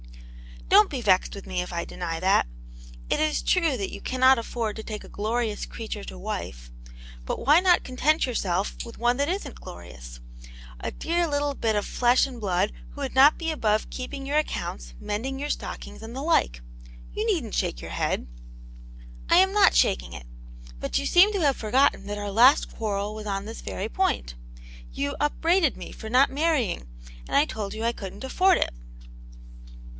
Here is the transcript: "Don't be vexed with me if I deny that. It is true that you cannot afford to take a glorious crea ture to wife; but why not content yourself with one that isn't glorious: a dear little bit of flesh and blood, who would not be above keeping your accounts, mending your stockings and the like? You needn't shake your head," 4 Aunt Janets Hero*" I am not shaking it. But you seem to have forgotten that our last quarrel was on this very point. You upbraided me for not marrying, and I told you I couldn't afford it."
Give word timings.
"Don't 0.81 0.89
be 0.89 1.01
vexed 1.01 1.35
with 1.35 1.45
me 1.45 1.61
if 1.61 1.71
I 1.71 1.85
deny 1.85 2.19
that. 2.19 2.47
It 3.09 3.19
is 3.19 3.43
true 3.43 3.77
that 3.77 3.93
you 3.93 4.01
cannot 4.01 4.39
afford 4.39 4.75
to 4.77 4.83
take 4.83 5.03
a 5.03 5.09
glorious 5.09 5.65
crea 5.67 5.87
ture 5.89 6.03
to 6.05 6.17
wife; 6.17 6.71
but 7.23 7.45
why 7.45 7.59
not 7.59 7.83
content 7.83 8.25
yourself 8.25 8.75
with 8.83 8.97
one 8.97 9.17
that 9.17 9.29
isn't 9.29 9.61
glorious: 9.61 10.19
a 10.79 10.89
dear 10.89 11.27
little 11.27 11.53
bit 11.53 11.75
of 11.75 11.85
flesh 11.85 12.25
and 12.25 12.41
blood, 12.41 12.71
who 12.91 13.01
would 13.01 13.13
not 13.13 13.37
be 13.37 13.51
above 13.51 13.91
keeping 13.91 14.25
your 14.25 14.37
accounts, 14.39 14.95
mending 14.99 15.37
your 15.37 15.51
stockings 15.51 16.01
and 16.01 16.15
the 16.15 16.23
like? 16.23 16.61
You 17.13 17.27
needn't 17.27 17.53
shake 17.53 17.79
your 17.79 17.91
head," 17.91 18.27
4 18.27 18.27
Aunt 18.27 18.27
Janets 18.27 18.97
Hero*" 18.97 19.25
I 19.29 19.37
am 19.43 19.53
not 19.53 19.75
shaking 19.75 20.13
it. 20.13 20.25
But 20.79 20.97
you 20.97 21.05
seem 21.05 21.31
to 21.33 21.41
have 21.41 21.57
forgotten 21.57 22.07
that 22.07 22.17
our 22.17 22.31
last 22.31 22.73
quarrel 22.73 23.13
was 23.13 23.27
on 23.27 23.45
this 23.45 23.61
very 23.61 23.87
point. 23.89 24.33
You 24.91 25.15
upbraided 25.19 25.77
me 25.77 25.91
for 25.91 26.09
not 26.09 26.31
marrying, 26.31 26.87
and 27.27 27.35
I 27.35 27.45
told 27.45 27.75
you 27.75 27.83
I 27.83 27.91
couldn't 27.91 28.23
afford 28.23 28.57
it." 28.57 28.73